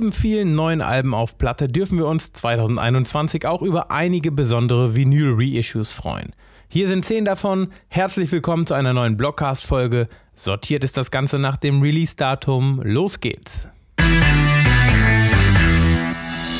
Neben 0.00 0.12
vielen 0.12 0.54
neuen 0.54 0.80
Alben 0.80 1.12
auf 1.12 1.36
Platte 1.36 1.68
dürfen 1.68 1.98
wir 1.98 2.06
uns 2.06 2.32
2021 2.32 3.46
auch 3.46 3.60
über 3.60 3.90
einige 3.90 4.32
besondere 4.32 4.96
Vinyl-Reissues 4.96 5.92
freuen. 5.92 6.30
Hier 6.68 6.88
sind 6.88 7.04
zehn 7.04 7.26
davon. 7.26 7.68
Herzlich 7.88 8.32
willkommen 8.32 8.64
zu 8.64 8.72
einer 8.72 8.94
neuen 8.94 9.18
Blockcast-Folge. 9.18 10.06
Sortiert 10.34 10.84
ist 10.84 10.96
das 10.96 11.10
Ganze 11.10 11.38
nach 11.38 11.58
dem 11.58 11.82
Release-Datum. 11.82 12.80
Los 12.82 13.20
geht's! 13.20 13.68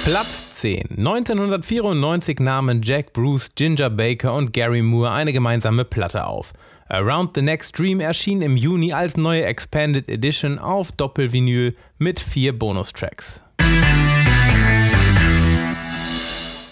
Platz 0.04 0.50
10. 0.50 0.98
1994 0.98 2.40
nahmen 2.40 2.82
Jack 2.82 3.14
Bruce, 3.14 3.52
Ginger 3.54 3.88
Baker 3.88 4.34
und 4.34 4.52
Gary 4.52 4.82
Moore 4.82 5.12
eine 5.12 5.32
gemeinsame 5.32 5.86
Platte 5.86 6.26
auf. 6.26 6.52
Around 6.92 7.36
the 7.36 7.42
Next 7.42 7.78
Dream 7.78 8.00
erschien 8.00 8.42
im 8.42 8.56
Juni 8.56 8.92
als 8.92 9.16
neue 9.16 9.44
Expanded 9.44 10.08
Edition 10.08 10.58
auf 10.58 10.90
Doppelvinyl 10.90 11.76
mit 11.98 12.18
vier 12.18 12.58
Bonustracks. 12.58 13.42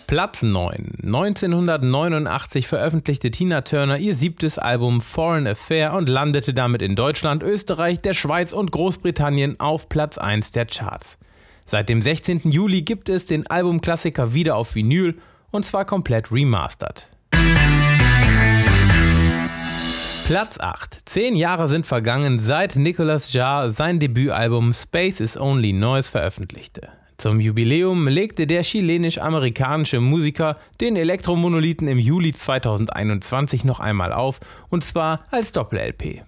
Platz 0.08 0.42
9. 0.42 1.04
1989 1.04 2.66
veröffentlichte 2.66 3.30
Tina 3.30 3.60
Turner 3.60 3.98
ihr 3.98 4.16
siebtes 4.16 4.58
Album 4.58 5.00
Foreign 5.00 5.46
Affair 5.46 5.92
und 5.92 6.08
landete 6.08 6.52
damit 6.52 6.82
in 6.82 6.96
Deutschland, 6.96 7.44
Österreich, 7.44 8.00
der 8.00 8.14
Schweiz 8.14 8.52
und 8.52 8.72
Großbritannien 8.72 9.60
auf 9.60 9.88
Platz 9.88 10.18
1 10.18 10.50
der 10.50 10.66
Charts. 10.66 11.18
Seit 11.64 11.88
dem 11.88 12.02
16. 12.02 12.50
Juli 12.50 12.82
gibt 12.82 13.08
es 13.08 13.26
den 13.26 13.46
Albumklassiker 13.46 14.34
wieder 14.34 14.56
auf 14.56 14.74
Vinyl 14.74 15.16
und 15.52 15.64
zwar 15.64 15.84
komplett 15.84 16.32
remastered. 16.32 17.08
Platz 20.28 20.60
8. 20.60 21.08
Zehn 21.08 21.36
Jahre 21.36 21.68
sind 21.68 21.86
vergangen, 21.86 22.38
seit 22.38 22.76
Nicolas 22.76 23.32
Jarre 23.32 23.70
sein 23.70 23.98
Debütalbum 23.98 24.74
Space 24.74 25.20
is 25.20 25.40
Only 25.40 25.72
Noise 25.72 26.10
veröffentlichte. 26.10 26.90
Zum 27.16 27.40
Jubiläum 27.40 28.06
legte 28.06 28.46
der 28.46 28.62
chilenisch-amerikanische 28.62 30.00
Musiker 30.00 30.58
den 30.82 30.96
Elektromonolithen 30.96 31.88
im 31.88 31.98
Juli 31.98 32.34
2021 32.34 33.64
noch 33.64 33.80
einmal 33.80 34.12
auf, 34.12 34.40
und 34.68 34.84
zwar 34.84 35.20
als 35.30 35.52
Doppel-LP. 35.52 36.20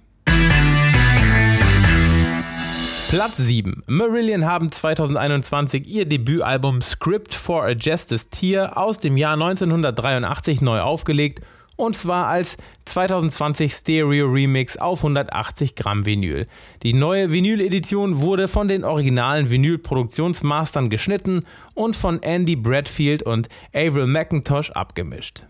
Platz 3.10 3.36
7. 3.36 3.82
Marillion 3.86 4.46
haben 4.46 4.72
2021 4.72 5.86
ihr 5.86 6.06
Debütalbum 6.06 6.80
Script 6.80 7.34
for 7.34 7.66
a 7.66 7.72
Justice 7.72 8.30
Tier 8.30 8.78
aus 8.78 8.98
dem 8.98 9.18
Jahr 9.18 9.34
1983 9.34 10.62
neu 10.62 10.80
aufgelegt 10.80 11.42
und 11.80 11.96
zwar 11.96 12.26
als 12.26 12.56
2020 12.84 13.72
Stereo 13.72 14.26
Remix 14.26 14.76
auf 14.76 14.98
180 15.00 15.74
Gramm 15.74 16.04
Vinyl. 16.04 16.46
Die 16.82 16.92
neue 16.92 17.32
Vinyl-Edition 17.32 18.20
wurde 18.20 18.48
von 18.48 18.68
den 18.68 18.84
originalen 18.84 19.50
Vinyl-Produktionsmastern 19.50 20.90
geschnitten 20.90 21.40
und 21.74 21.96
von 21.96 22.22
Andy 22.22 22.56
Bradfield 22.56 23.22
und 23.22 23.48
Avril 23.72 24.06
McIntosh 24.06 24.70
abgemischt. 24.72 25.44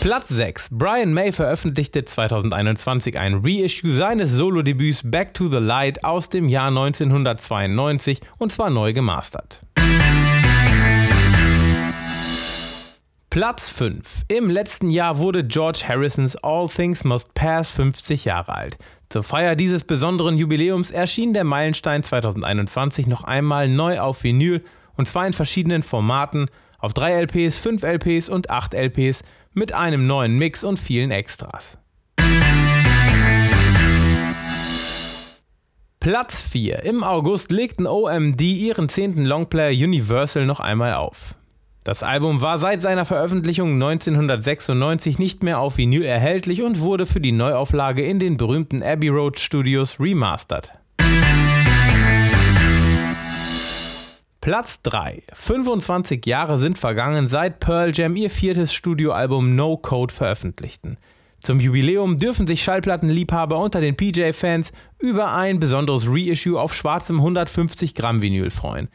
Platz 0.00 0.28
6. 0.28 0.68
Brian 0.70 1.12
May 1.12 1.32
veröffentlichte 1.32 2.04
2021 2.04 3.18
ein 3.18 3.40
Reissue 3.42 3.90
seines 3.90 4.30
Solo-Debüts 4.32 5.02
Back 5.10 5.34
to 5.34 5.48
the 5.48 5.56
Light 5.56 6.04
aus 6.04 6.28
dem 6.28 6.48
Jahr 6.48 6.68
1992 6.68 8.20
und 8.38 8.52
zwar 8.52 8.70
neu 8.70 8.92
gemastert. 8.92 9.65
Platz 13.36 13.68
5. 13.68 14.22
Im 14.28 14.48
letzten 14.48 14.88
Jahr 14.88 15.18
wurde 15.18 15.44
George 15.44 15.84
Harrisons 15.86 16.36
All 16.36 16.70
Things 16.70 17.04
Must 17.04 17.34
Pass 17.34 17.68
50 17.68 18.24
Jahre 18.24 18.54
alt. 18.54 18.78
Zur 19.10 19.22
Feier 19.22 19.56
dieses 19.56 19.84
besonderen 19.84 20.38
Jubiläums 20.38 20.90
erschien 20.90 21.34
der 21.34 21.44
Meilenstein 21.44 22.02
2021 22.02 23.06
noch 23.06 23.24
einmal 23.24 23.68
neu 23.68 24.00
auf 24.00 24.24
Vinyl 24.24 24.64
und 24.96 25.06
zwar 25.06 25.26
in 25.26 25.34
verschiedenen 25.34 25.82
Formaten 25.82 26.46
auf 26.78 26.94
3 26.94 27.24
LPs, 27.24 27.58
5 27.58 27.82
LPs 27.82 28.30
und 28.30 28.48
8 28.48 28.72
LPs 28.72 29.22
mit 29.52 29.74
einem 29.74 30.06
neuen 30.06 30.38
Mix 30.38 30.64
und 30.64 30.78
vielen 30.78 31.10
Extras. 31.10 31.76
Platz 36.00 36.40
4. 36.40 36.84
Im 36.84 37.04
August 37.04 37.52
legten 37.52 37.86
OMD 37.86 38.40
ihren 38.40 38.88
10. 38.88 39.26
Longplayer 39.26 39.72
Universal 39.72 40.46
noch 40.46 40.60
einmal 40.60 40.94
auf. 40.94 41.34
Das 41.86 42.02
Album 42.02 42.42
war 42.42 42.58
seit 42.58 42.82
seiner 42.82 43.04
Veröffentlichung 43.04 43.74
1996 43.74 45.20
nicht 45.20 45.44
mehr 45.44 45.60
auf 45.60 45.78
Vinyl 45.78 46.02
erhältlich 46.02 46.62
und 46.62 46.80
wurde 46.80 47.06
für 47.06 47.20
die 47.20 47.30
Neuauflage 47.30 48.04
in 48.04 48.18
den 48.18 48.36
berühmten 48.36 48.82
Abbey 48.82 49.06
Road 49.06 49.38
Studios 49.38 50.00
remastered. 50.00 50.72
Platz 54.40 54.82
3. 54.82 55.22
25 55.32 56.26
Jahre 56.26 56.58
sind 56.58 56.76
vergangen, 56.76 57.28
seit 57.28 57.60
Pearl 57.60 57.92
Jam 57.94 58.16
ihr 58.16 58.30
viertes 58.30 58.74
Studioalbum 58.74 59.54
No 59.54 59.76
Code 59.76 60.12
veröffentlichten. 60.12 60.96
Zum 61.40 61.60
Jubiläum 61.60 62.18
dürfen 62.18 62.48
sich 62.48 62.64
Schallplattenliebhaber 62.64 63.60
unter 63.60 63.80
den 63.80 63.96
PJ-Fans 63.96 64.72
über 64.98 65.34
ein 65.34 65.60
besonderes 65.60 66.08
Reissue 66.08 66.60
auf 66.60 66.74
schwarzem 66.74 67.18
150 67.18 67.94
Gramm 67.94 68.22
Vinyl 68.22 68.50
freuen. 68.50 68.88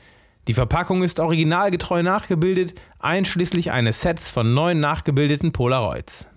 Die 0.48 0.56
Verpackung 0.56 1.04
ist 1.04 1.20
originalgetreu 1.20 2.02
nachgebildet, 2.02 2.74
einschließlich 3.00 3.72
eines 3.72 4.02
Sets 4.02 4.32
von 4.32 4.54
neun 4.54 4.80
nachgebildeten 4.80 5.52
Polaroids. 5.52 6.28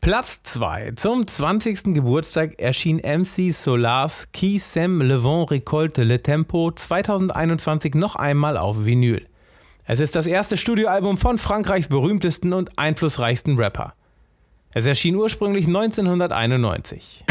Platz 0.00 0.42
2. 0.44 0.92
Zum 0.96 1.26
20. 1.26 1.94
Geburtstag 1.94 2.60
erschien 2.60 2.98
MC 2.98 3.52
Solars 3.52 4.28
Qui 4.32 4.58
Sem 4.58 5.00
Le 5.00 5.24
Vent 5.24 5.50
Récolte 5.50 6.04
Le 6.04 6.22
Tempo 6.22 6.70
2021 6.70 7.94
noch 7.94 8.14
einmal 8.14 8.56
auf 8.56 8.84
Vinyl. 8.84 9.26
Es 9.86 10.00
ist 10.00 10.14
das 10.14 10.26
erste 10.26 10.56
Studioalbum 10.56 11.16
von 11.18 11.38
Frankreichs 11.38 11.88
berühmtesten 11.88 12.52
und 12.52 12.78
einflussreichsten 12.78 13.56
Rapper. 13.56 13.94
Es 14.72 14.86
erschien 14.86 15.16
ursprünglich 15.16 15.66
1991. 15.66 17.24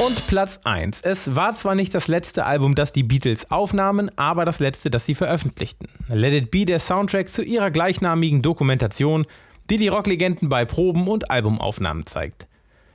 Und 0.00 0.26
Platz 0.28 0.60
1. 0.64 1.02
Es 1.02 1.34
war 1.36 1.54
zwar 1.54 1.74
nicht 1.74 1.92
das 1.92 2.08
letzte 2.08 2.46
Album, 2.46 2.74
das 2.74 2.94
die 2.94 3.02
Beatles 3.02 3.50
aufnahmen, 3.50 4.10
aber 4.16 4.46
das 4.46 4.58
letzte, 4.58 4.90
das 4.90 5.04
sie 5.04 5.14
veröffentlichten. 5.14 5.88
Let 6.08 6.32
It 6.32 6.50
Be 6.50 6.64
der 6.64 6.78
Soundtrack 6.78 7.28
zu 7.28 7.42
ihrer 7.42 7.70
gleichnamigen 7.70 8.40
Dokumentation, 8.40 9.26
die 9.68 9.76
die 9.76 9.88
Rocklegenden 9.88 10.48
bei 10.48 10.64
Proben 10.64 11.06
und 11.06 11.30
Albumaufnahmen 11.30 12.06
zeigt. 12.06 12.46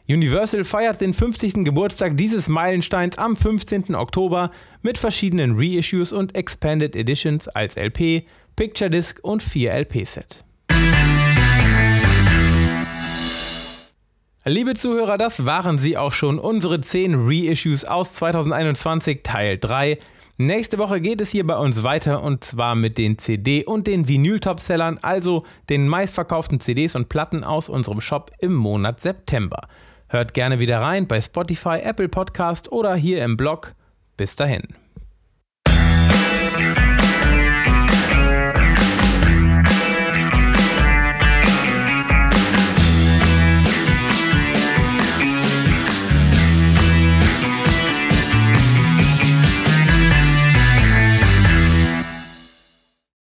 Universal 0.10 0.64
feiert 0.64 1.00
den 1.00 1.14
50. 1.14 1.64
Geburtstag 1.64 2.18
dieses 2.18 2.48
Meilensteins 2.48 3.20
am 3.20 3.36
15. 3.36 3.94
Oktober 3.94 4.50
mit 4.82 4.98
verschiedenen 4.98 5.60
Reissues 5.60 6.12
und 6.12 6.36
Expanded 6.36 6.96
Editions 6.96 7.48
als 7.48 7.76
LP, 7.76 8.26
Picture 8.56 8.90
Disc 8.90 9.20
und 9.22 9.44
4 9.44 9.74
LP-Set. 9.74 10.45
Liebe 14.48 14.76
Zuhörer, 14.76 15.18
das 15.18 15.48
waren 15.48 15.80
sie 15.80 15.98
auch 15.98 16.14
schon, 16.14 16.38
unsere 16.38 16.80
10 16.80 17.16
Reissues 17.18 17.84
aus 17.84 18.14
2021 18.14 19.22
Teil 19.24 19.58
3. 19.58 19.98
Nächste 20.38 20.78
Woche 20.78 21.02
geht 21.02 21.20
es 21.20 21.32
hier 21.32 21.48
bei 21.48 21.58
uns 21.58 21.82
weiter 21.82 22.22
und 22.22 22.44
zwar 22.44 22.76
mit 22.76 23.00
den 23.00 23.18
CD 23.18 23.66
und 23.66 23.88
den 23.88 24.08
Vinyl-Topsellern, 24.08 25.00
also 25.02 25.46
den 25.70 25.88
meistverkauften 25.88 26.60
CDs 26.60 26.96
und 26.96 27.10
Platten 27.10 27.44
aus 27.44 27.70
unserem 27.70 28.02
Shop 28.02 28.30
im 28.38 28.54
Monat 28.54 29.02
September. 29.02 29.68
Hört 30.10 30.36
gerne 30.36 30.60
wieder 30.60 30.80
rein 30.80 31.08
bei 31.08 31.20
Spotify, 31.22 31.80
Apple 31.82 32.08
Podcast 32.10 32.72
oder 32.72 32.94
hier 32.94 33.24
im 33.24 33.38
Blog. 33.38 33.74
Bis 34.16 34.36
dahin. 34.36 34.85